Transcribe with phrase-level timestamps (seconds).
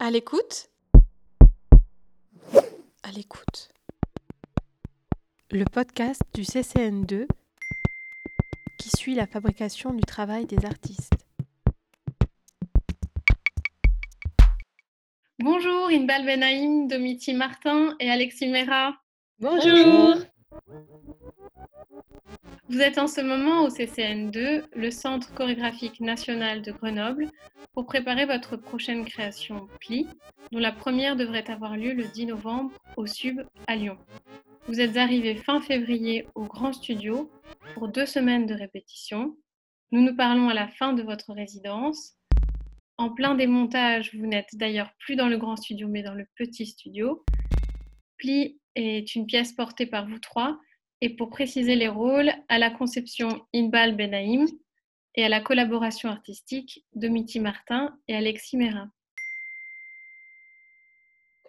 [0.00, 0.70] À l'écoute
[3.02, 3.70] À l'écoute.
[5.50, 7.26] Le podcast du CCN2
[8.78, 11.14] qui suit la fabrication du travail des artistes.
[15.40, 18.94] Bonjour Inbal Benaïm, Domiti Martin et Alexis Mera.
[19.40, 20.16] Bonjour.
[22.70, 27.30] Vous êtes en ce moment au CCN2, le Centre chorégraphique national de Grenoble,
[27.72, 30.06] pour préparer votre prochaine création Pli,
[30.52, 33.96] dont la première devrait avoir lieu le 10 novembre au SUB à Lyon.
[34.66, 37.30] Vous êtes arrivé fin février au Grand Studio
[37.72, 39.34] pour deux semaines de répétition.
[39.90, 42.16] Nous nous parlons à la fin de votre résidence.
[42.98, 46.66] En plein démontage, vous n'êtes d'ailleurs plus dans le Grand Studio mais dans le Petit
[46.66, 47.24] Studio.
[48.18, 50.60] Pli est une pièce portée par vous trois
[51.00, 54.46] et pour préciser les rôles, à la conception Inbal Benaïm
[55.14, 58.90] et à la collaboration artistique Domiti Martin et Alexis Mérin.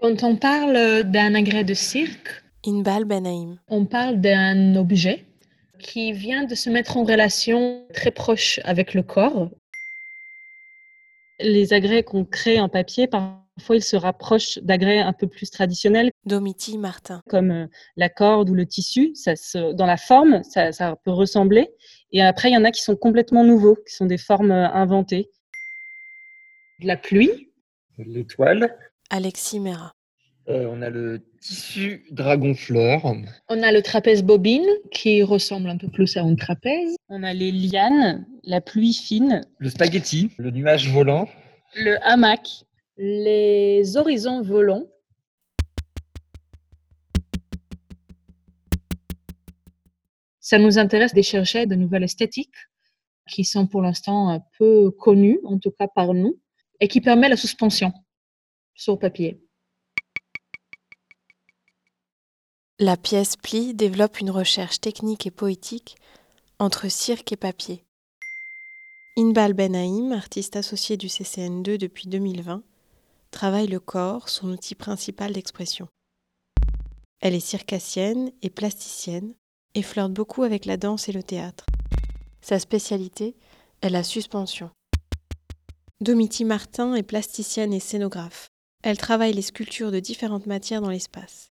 [0.02, 3.60] Quand on parle d'un agrès de cirque, Inbal Benaïm.
[3.68, 5.26] on parle d'un objet
[5.80, 9.50] qui vient de se mettre en relation très proche avec le corps.
[11.40, 13.08] Les agrès qu'on crée en papier,
[13.60, 17.22] parfois ils se rapprochent d'agrès un peu plus traditionnels Domiti Martin.
[17.30, 19.12] comme euh, la corde ou le tissu.
[19.16, 21.70] Ça se- dans la forme, ça, ça peut ressembler.
[22.14, 24.70] Et après, il y en a qui sont complètement nouveaux, qui sont des formes euh,
[24.70, 25.30] inventées.
[26.82, 27.52] De la pluie,
[27.98, 28.76] l'étoile.
[29.10, 29.92] Alexis Mérin.
[30.48, 33.02] Euh, on a le tissu dragon-fleur.
[33.50, 36.96] on a le trapèze bobine qui ressemble un peu plus à un trapèze.
[37.10, 40.32] On a les lianes, la pluie fine, Le spaghetti.
[40.38, 41.28] Le nuage volant.
[41.76, 42.64] le hamac,
[43.02, 44.86] les horizons volants.
[50.42, 52.54] Ça nous intéresse de chercher de nouvelles esthétiques
[53.30, 56.42] qui sont pour l'instant peu connues, en tout cas par nous,
[56.82, 57.94] et qui permettent la suspension
[58.74, 59.40] sur papier.
[62.80, 65.96] La pièce Pli développe une recherche technique et poétique
[66.60, 67.86] entre cirque et papier.
[69.18, 72.64] Inbal Benaïm, artiste associé du CCN2 depuis 2020,
[73.32, 75.88] travaille le corps, son outil principal d'expression.
[77.22, 79.34] Elle est circassienne et plasticienne
[79.76, 81.66] et flirte beaucoup avec la danse et le théâtre.
[82.42, 83.36] Sa spécialité
[83.82, 84.72] est la suspension.
[86.02, 88.48] Domiti Martin est plasticienne et scénographe.
[88.84, 91.52] Elle travaille les sculptures de différentes matières dans l'espace.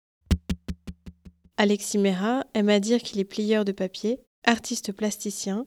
[1.57, 5.65] Alexis Mera aime à dire qu'il est plieur de papier, artiste plasticien.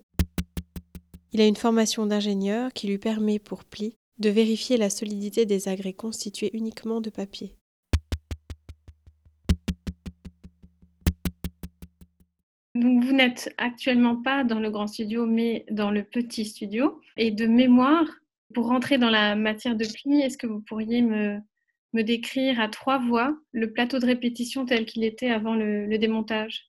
[1.32, 5.69] Il a une formation d'ingénieur qui lui permet pour Pli de vérifier la solidité des
[5.69, 7.55] agrès constitués uniquement de papier.
[12.75, 17.01] Donc, vous n'êtes actuellement pas dans le grand studio, mais dans le petit studio.
[17.17, 18.06] Et de mémoire,
[18.55, 21.41] pour rentrer dans la matière de pli, est-ce que vous pourriez me,
[21.95, 26.68] décrire à trois voix le plateau de répétition tel qu'il était avant le démontage?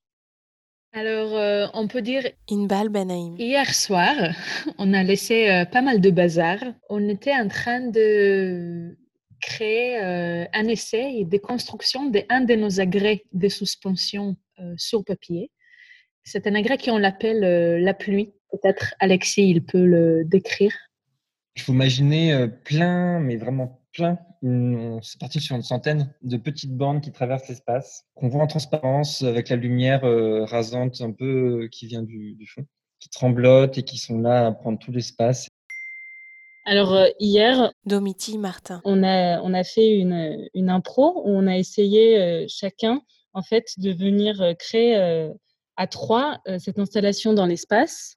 [0.92, 3.36] Alors, euh, on peut dire Inbal Benaïm.
[3.38, 4.16] Hier soir,
[4.78, 6.58] on a laissé euh, pas mal de bazar.
[6.90, 8.98] On était en train de
[9.40, 15.04] créer euh, un essai et des constructions d'un de nos agrès de suspension euh, sur
[15.04, 15.52] papier.
[16.24, 18.34] C'est un agrès qu'on l'appelle euh, la pluie.
[18.52, 20.76] Peut-être Alexis, il peut le décrire.
[21.56, 24.20] Il faut imaginer euh, plein, mais vraiment plein.
[24.42, 29.22] C'est parti sur une centaine de petites bandes qui traversent l'espace, qu'on voit en transparence
[29.22, 32.66] avec la lumière euh, rasante un peu euh, qui vient du, du fond,
[33.00, 35.48] qui tremblotent et qui sont là à prendre tout l'espace.
[36.66, 38.82] Alors, euh, hier, Domiti Martin.
[38.86, 43.02] on a, on a fait une, une impro où on a essayé euh, chacun,
[43.34, 45.34] en fait, de venir créer euh,
[45.78, 48.16] à trois euh, cette installation dans l'espace.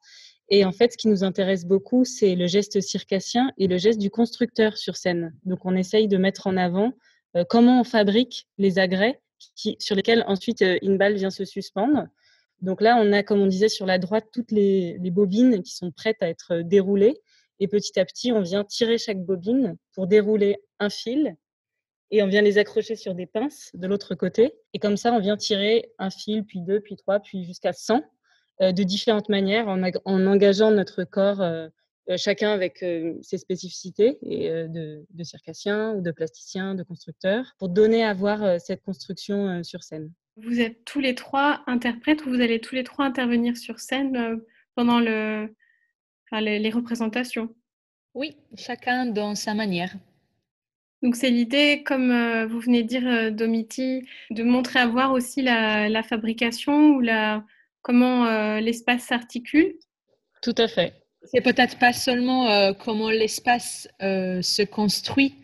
[0.49, 3.99] Et en fait, ce qui nous intéresse beaucoup, c'est le geste circassien et le geste
[3.99, 5.35] du constructeur sur scène.
[5.45, 6.93] Donc, on essaye de mettre en avant
[7.37, 9.21] euh, comment on fabrique les agrès
[9.79, 12.07] sur lesquels ensuite euh, Inbal vient se suspendre.
[12.61, 15.75] Donc là, on a, comme on disait, sur la droite, toutes les, les bobines qui
[15.75, 17.17] sont prêtes à être euh, déroulées.
[17.59, 21.37] Et petit à petit, on vient tirer chaque bobine pour dérouler un fil
[22.13, 24.53] et on vient les accrocher sur des pinces de l'autre côté.
[24.75, 27.97] Et comme ça, on vient tirer un fil, puis deux, puis trois, puis jusqu'à 100
[27.97, 28.01] euh,
[28.61, 31.69] de différentes manières en, ag- en engageant notre corps, euh,
[32.11, 36.83] euh, chacun avec euh, ses spécificités et, euh, de, de circassien ou de plasticien, de
[36.83, 40.13] constructeur, pour donner à voir euh, cette construction euh, sur scène.
[40.37, 44.17] Vous êtes tous les trois interprètes ou vous allez tous les trois intervenir sur scène
[44.17, 44.37] euh,
[44.75, 45.55] pendant le,
[46.27, 47.55] enfin, les, les représentations?
[48.15, 49.95] Oui, chacun dans sa manière.
[51.03, 55.13] Donc c'est l'idée, comme euh, vous venez de dire, euh, Domiti, de montrer à voir
[55.13, 57.45] aussi la, la fabrication ou la,
[57.83, 59.75] comment euh, l'espace s'articule.
[60.43, 60.95] Tout à fait.
[61.25, 65.37] C'est peut-être pas seulement euh, comment l'espace euh, se construit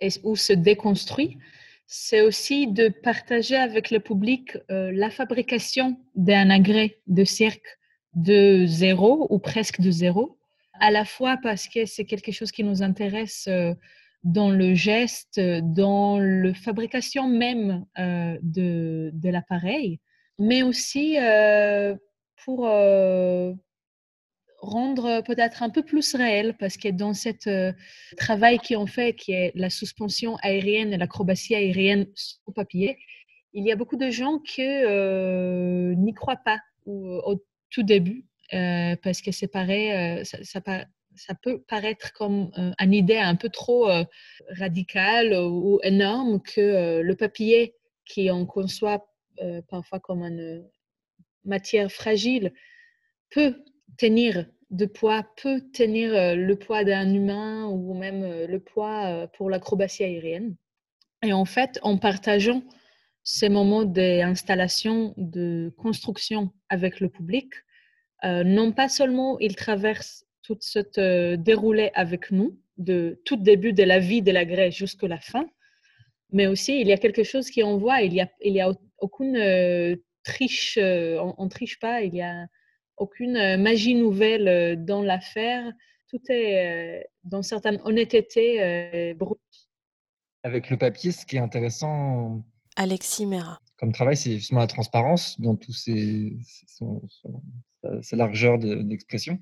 [0.00, 1.38] et, ou se déconstruit,
[1.86, 7.78] c'est aussi de partager avec le public la fabrication d'un agrès de cirque
[8.14, 10.38] de zéro ou presque de zéro,
[10.80, 13.46] à la fois parce que c'est quelque chose qui nous intéresse
[14.24, 20.00] dans le geste, dans la fabrication même euh, de, de l'appareil,
[20.38, 21.94] mais aussi euh,
[22.44, 23.52] pour euh,
[24.58, 27.72] rendre peut-être un peu plus réel, parce que dans ce
[28.16, 32.06] travail qu'on fait, qui est la suspension aérienne et l'acrobatie aérienne
[32.46, 32.98] au papier,
[33.52, 39.32] il y a beaucoup de gens qui n'y croient pas au, tout début, parce que
[39.32, 40.24] c'est pareil,
[41.16, 44.04] ça, peut paraître comme euh, une idée un peu trop euh,
[44.58, 47.74] radicale ou énorme que euh, le papier,
[48.04, 49.06] qui on conçoit
[49.68, 50.68] parfois comme une
[51.44, 52.52] matière fragile,
[53.30, 53.64] peut
[53.98, 60.04] tenir de poids, peut tenir le poids d'un humain ou même le poids pour l'acrobatie
[60.04, 60.56] aérienne.
[61.22, 62.62] Et en fait, en partageant
[63.22, 67.52] ces moments d'installation, de construction avec le public,
[68.24, 73.84] non pas seulement ils traversent toute cette euh, déroulée avec nous, de tout début de
[73.84, 75.46] la vie de la Grèce jusqu'à la fin.
[76.32, 78.60] Mais aussi, il y a quelque chose qui on voit, il n'y a, il y
[78.60, 82.46] a aucune euh, triche, euh, on ne triche pas, il n'y a
[82.96, 85.70] aucune magie nouvelle dans l'affaire.
[86.08, 89.40] Tout est dans certaine honnêteté brute.
[90.42, 92.42] Avec le papier, ce qui est intéressant.
[92.76, 93.60] Alexis Mera.
[93.76, 96.36] Comme travail, c'est justement la transparence dans tous ces,
[98.02, 99.38] sa largeur d'expression.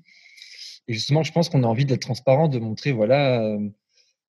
[0.87, 3.69] Et justement, je pense qu'on a envie d'être transparent, de montrer, voilà, euh,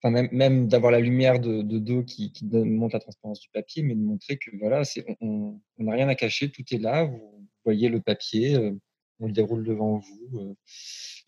[0.03, 3.83] enfin même, même d'avoir la lumière de, dos qui, qui montre la transparence du papier,
[3.83, 4.83] mais de montrer que voilà,
[5.21, 7.05] on n'a rien à cacher, tout est là.
[7.05, 8.73] Vous voyez le papier, euh,
[9.21, 10.55] on le déroule devant vous euh,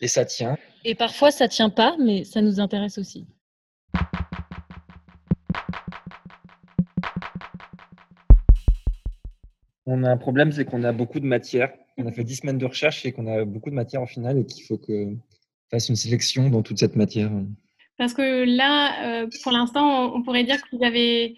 [0.01, 0.57] et ça tient.
[0.83, 3.25] Et parfois, ça tient pas, mais ça nous intéresse aussi.
[9.87, 12.57] On a un problème, c'est qu'on a beaucoup de matière on a fait dix semaines
[12.57, 15.15] de recherche et qu'on a beaucoup de matière en finale et qu'il faut que
[15.71, 17.31] fasse une sélection dans toute cette matière.
[17.97, 21.37] Parce que là, euh, pour l'instant, on pourrait dire que vous avez,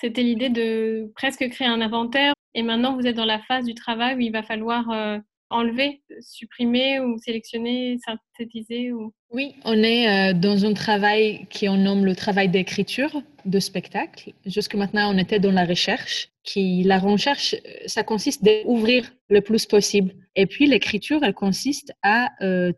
[0.00, 3.74] c'était l'idée de presque créer un inventaire et maintenant vous êtes dans la phase du
[3.74, 5.18] travail où il va falloir euh,
[5.50, 9.12] enlever, supprimer ou sélectionner, synthétiser ou...
[9.30, 14.32] Oui, on est euh, dans un travail qui on nomme le travail d'écriture de spectacle.
[14.46, 16.28] Jusque maintenant, on était dans la recherche.
[16.44, 17.54] Qui la recherche,
[17.86, 20.12] ça consiste d'ouvrir le plus possible.
[20.34, 22.30] Et puis l'écriture, elle consiste à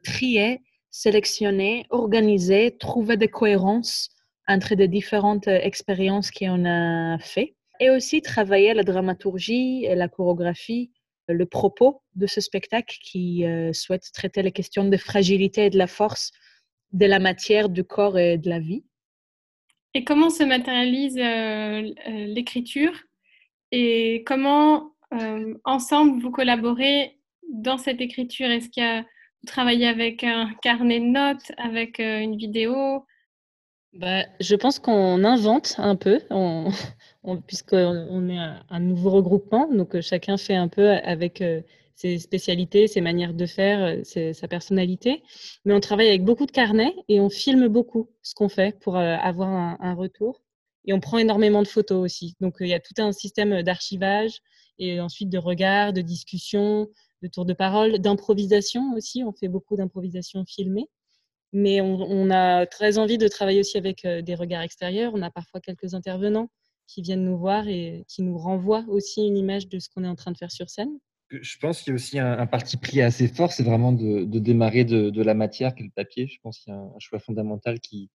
[0.02, 0.60] trier,
[1.02, 4.10] sélectionner, organiser, trouver des cohérences
[4.46, 7.56] entre les différentes euh, expériences qu'on a fait.
[7.80, 10.92] Et aussi travailler la dramaturgie et la chorégraphie
[11.32, 15.78] le propos de ce spectacle qui euh, souhaite traiter les questions de fragilité et de
[15.78, 16.32] la force
[16.92, 18.84] de la matière, du corps et de la vie.
[19.94, 22.92] Et comment se matérialise euh, euh, l'écriture?
[23.70, 24.90] Et comment
[25.64, 28.48] ensemble vous collaborez dans cette écriture?
[28.48, 29.06] Est-ce que vous
[29.44, 33.04] travaillez avec un carnet de notes, avec une vidéo?
[33.94, 36.20] Bah, je pense qu'on invente un peu,
[37.46, 38.38] puisqu'on est
[38.68, 41.62] un, nouveau regroupement, donc euh, chacun fait un peu avec euh,
[41.94, 45.22] ses spécialités, ses manières de faire, euh, sa personnalité.
[45.64, 48.96] Mais on travaille avec beaucoup de carnets et on filme beaucoup ce qu'on fait pour
[48.96, 50.42] avoir un, un, retour.
[50.86, 52.34] Et on prend énormément de photos aussi.
[52.40, 54.40] Donc il y a tout un système d'archivage
[54.80, 56.88] et ensuite de regard, de discussion,
[57.24, 59.24] de tour de parole, d'improvisation aussi.
[59.24, 60.88] On fait beaucoup d'improvisation filmée.
[61.52, 65.12] Mais on, a très envie de travailler aussi avec euh, des regards extérieurs.
[65.14, 66.50] On a parfois quelques intervenants
[66.88, 70.08] qui viennent nous voir et qui nous renvoient aussi une image de ce qu'on est
[70.08, 70.98] en train de faire sur scène.
[71.30, 74.84] Je pense qu'il y a aussi un, parti pris assez fort, c'est vraiment de, démarrer
[74.84, 76.26] de, la matière qu'est le papier.
[76.26, 78.10] Je pense qu'il y a un, choix fondamental qui,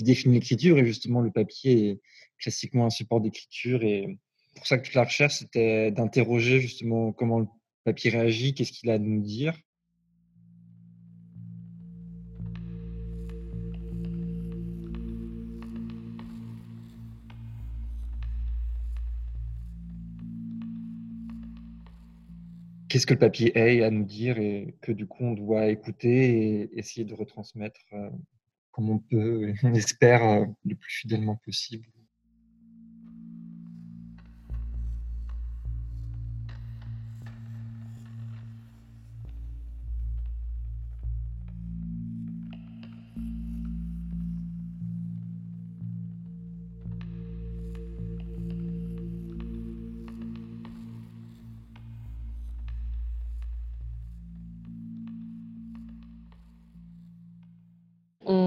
[0.00, 2.00] définit l'écriture et justement le papier est
[2.38, 4.18] classiquement un support d'écriture et
[4.54, 7.46] pour ça que toute la recherche c'était d'interroger justement comment le
[7.88, 9.54] papier réagit, qu'est-ce qu'il a à nous dire?
[22.90, 26.60] Qu'est-ce que le papier est à nous dire et que du coup on doit écouter
[26.60, 28.10] et essayer de retransmettre euh,
[28.70, 31.86] comme on peut et on espère euh, le plus fidèlement possible?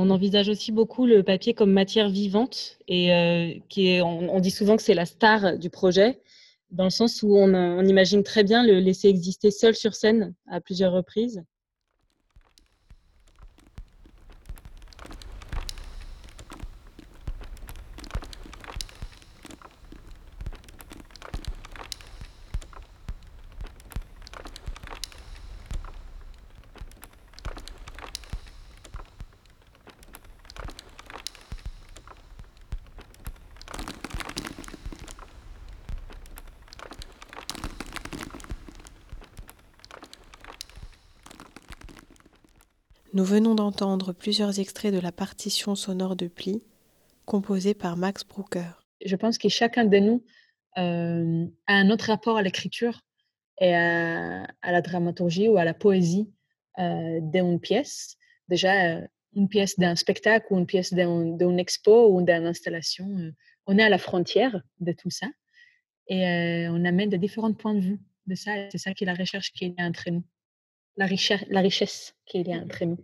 [0.01, 4.75] On envisage aussi beaucoup le papier comme matière vivante et qui est, on, dit souvent
[4.75, 6.19] que c'est la star du projet,
[6.71, 10.59] dans le sens où on, imagine très bien le laisser exister seul sur scène à
[10.59, 11.43] plusieurs reprises.
[43.13, 46.63] Nous venons d'entendre plusieurs extraits de la partition sonore de Pli,
[47.25, 48.71] composée par Max Brucker.
[49.03, 50.23] Je pense que chacun de nous
[50.77, 53.01] euh, a un autre rapport à l'écriture
[53.59, 56.31] et à, la dramaturgie ou à la poésie
[56.79, 58.15] euh, d'une pièce.
[58.47, 63.33] Déjà, euh, une pièce d'un spectacle ou une pièce d'une expo ou d'une installation,
[63.67, 65.27] on est à la frontière de tout ça
[66.07, 68.69] et on amène de différents points de vue de ça.
[68.71, 70.23] C'est ça qui est la recherche qui est entre nous
[71.01, 72.99] la, richesse, la richesse qu'il y a entre nous.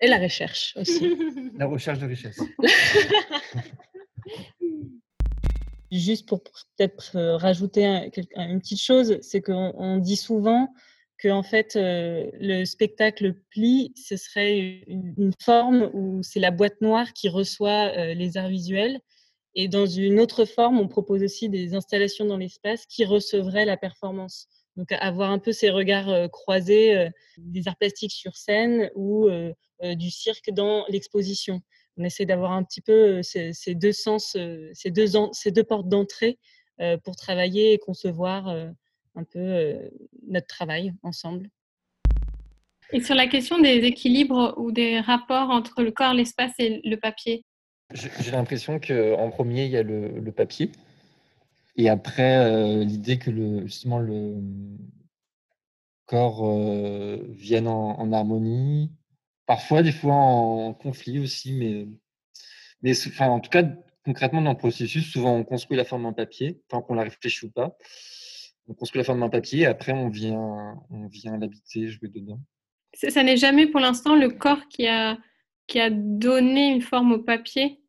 [0.00, 1.16] Et la recherche aussi.
[1.58, 2.38] La recherche de richesse.
[5.90, 10.74] Juste pour peut-être euh, rajouter une petite chose, c'est qu'on dit souvent
[11.16, 16.82] que en fait euh, le spectacle pli, ce serait une, forme où c'est la boîte
[16.82, 19.00] noire qui reçoit euh, les arts visuels,
[19.54, 23.78] et dans une autre forme, on propose aussi des installations dans l'espace qui recevraient la
[23.78, 24.48] performance.
[24.76, 29.28] Donc avoir un peu ces regards croisés des arts plastiques sur scène ou
[29.82, 31.62] du cirque dans l'exposition.
[31.96, 34.36] On essaie d'avoir un petit peu ces, deux sens,
[34.74, 36.38] ces deux, ces deux portes d'entrée
[37.04, 39.90] pour travailler et concevoir un peu
[40.28, 41.48] notre travail ensemble.
[42.92, 46.96] Et sur la question des équilibres ou des rapports entre le corps, l'espace et le
[46.96, 47.44] papier?
[47.92, 50.70] J'ai l'impression qu'en premier, il y a le papier
[51.76, 54.36] et après, euh, l'idée que le, justement le
[56.06, 58.90] corps euh, vienne en, harmonie,
[59.46, 61.86] parfois, des fois en conflit aussi, mais,
[62.82, 63.64] mais en tout cas,
[64.04, 67.46] concrètement, dans le processus, souvent on construit la forme en papier, tant qu'on la réfléchit
[67.46, 67.76] ou pas.
[68.68, 72.40] On construit la forme en papier et après on vient, on vient l'habiter, jouer dedans.
[72.94, 75.18] Ça, n'est jamais pour l'instant le corps qui a,
[75.66, 77.82] qui a donné une forme au papier?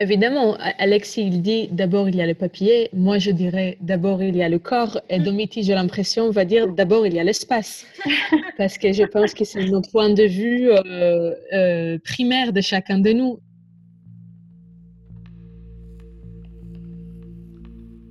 [0.00, 4.36] Évidemment, Alexis, il dit d'abord il y a le papier, moi je dirais d'abord il
[4.36, 7.84] y a le corps, et Domiti, j'ai l'impression, va dire d'abord il y a l'espace.
[8.58, 13.00] Parce que je pense que c'est notre point de vue euh, euh, primaire de chacun
[13.00, 13.40] de nous.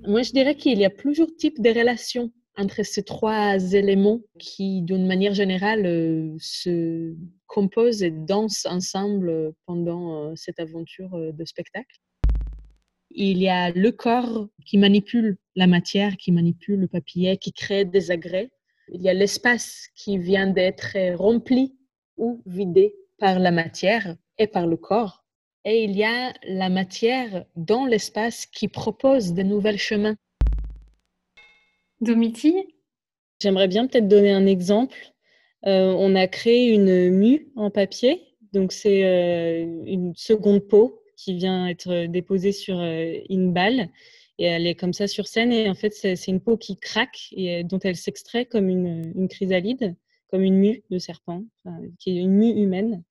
[0.05, 4.81] Moi je dirais qu'il y a plusieurs types de relations entre ces trois éléments qui,
[4.81, 11.45] d'une manière générale, euh, se composent et dansent ensemble pendant euh, cette aventure euh, de
[11.45, 11.99] spectacle.
[13.11, 17.85] Il y a le corps qui manipule la matière, qui manipule le papier, qui crée
[17.85, 18.49] des agrès.
[18.91, 21.75] Il y a l'espace qui vient d'être rempli
[22.17, 25.23] ou vidé par la matière et par le corps.
[25.63, 30.15] Et il y a la matière dans l'espace qui propose de nouveaux chemins
[32.01, 32.53] Domiti
[33.41, 35.13] J'aimerais bien peut-être donner un exemple.
[35.65, 38.23] Euh, on a créé une mue en papier.
[38.53, 43.89] Donc, c'est euh, une seconde peau qui vient être déposée sur euh, une balle.
[44.39, 45.51] Et elle est comme ça sur scène.
[45.51, 49.95] Et en fait, c'est une peau qui craque et dont elle s'extrait comme une, chrysalide,
[50.29, 51.43] comme une mue de serpent,
[51.97, 53.03] qui est une mue humaine.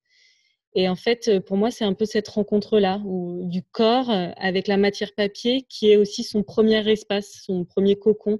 [0.76, 5.14] Et en fait, pour moi, c'est un peu cette rencontre-là, du corps avec la matière
[5.16, 8.38] papier, qui est aussi son premier espace, son premier cocon,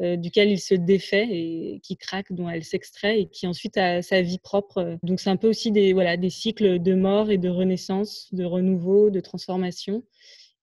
[0.00, 4.00] euh, duquel il se défait et qui craque, dont elle s'extrait et qui ensuite a
[4.00, 4.96] sa vie propre.
[5.02, 8.44] Donc c'est un peu aussi des, voilà, des cycles de mort et de renaissance, de
[8.44, 10.02] renouveau, de transformation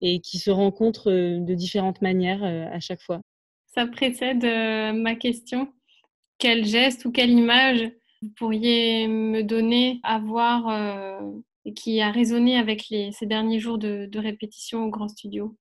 [0.02, 3.22] et qui se rencontrent euh, de différentes manières euh, à chaque fois.
[3.68, 4.44] Ça précède
[4.96, 5.72] ma question.
[6.40, 11.22] Quel geste ou quelle image vous pourriez me donner à voir
[11.76, 15.56] qui a résonné avec les, ces derniers jours de, de répétition au Grand Studio?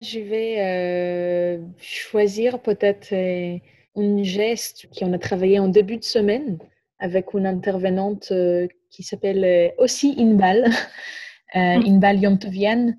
[0.00, 3.58] Je vais euh, choisir peut-être euh,
[3.96, 6.58] un geste qu'on a travaillé en début de semaine
[6.98, 10.70] avec une intervenante euh, qui s'appelle aussi Inbal,
[11.54, 11.82] mm.
[11.86, 12.94] Inbal Yomtovian,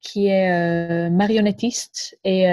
[0.00, 2.44] qui est marionnettiste et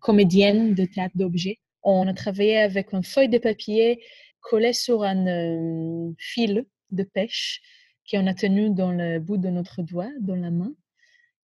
[0.00, 1.58] comédienne de théâtre d'objets.
[1.82, 4.02] On a travaillé avec une feuille de papier
[4.40, 7.62] collée sur un fil de pêche
[8.10, 10.72] qu'on a tenu dans le bout de notre doigt, dans la main.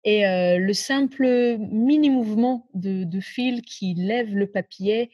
[0.04, 5.10] Et euh, le simple mini-mouvement de, fil qui lève le papier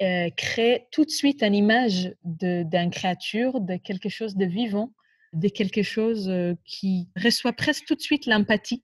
[0.00, 4.92] euh, crée tout de suite une image d'une créature, de quelque chose de vivant
[5.32, 8.82] de quelque chose euh, qui reçoit presque tout de suite l'empathie.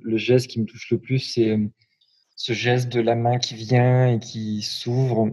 [0.00, 1.56] Le geste qui me touche le plus, c'est
[2.34, 5.30] ce geste de la main qui vient et qui s'ouvre,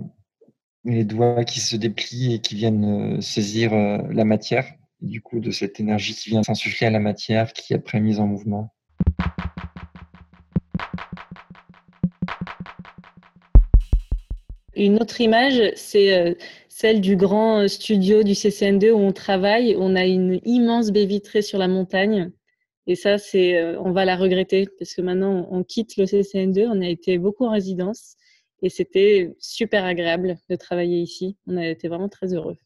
[0.90, 4.66] les doigts qui se déplient et qui viennent euh, saisir la matière.
[5.02, 8.20] du coup, de cette énergie qui vient s'insuffler à la matière qui est après mise
[8.20, 8.74] en mouvement.
[14.80, 16.34] Une autre image, c'est euh,
[16.70, 19.76] celle du grand euh, studio du CCN2 où on travaille.
[19.78, 22.32] On a une immense baie vitrée sur la montagne.
[22.88, 26.70] Et ça, c'est, euh, on va la regretter parce que maintenant, on quitte le CCN2.
[26.70, 28.16] On a été beaucoup en résidence
[28.62, 31.38] et c'était super agréable de travailler ici.
[31.48, 32.58] On a été vraiment très heureux.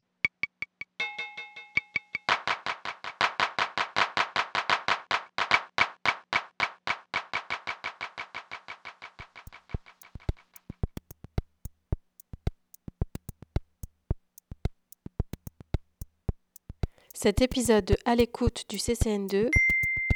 [17.23, 19.49] Cet épisode de À l'écoute du CCN2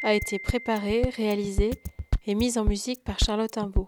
[0.03, 1.69] a été préparé, réalisé
[2.25, 3.87] et mis en musique par Charlotte Imbeau.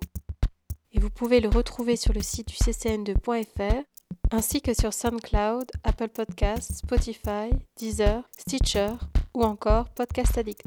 [0.92, 3.84] Et vous pouvez le retrouver sur le site du ccn2.fr
[4.32, 8.94] ainsi que sur SoundCloud, Apple Podcasts, Spotify, Deezer, Stitcher
[9.34, 10.66] ou encore Podcast Addict.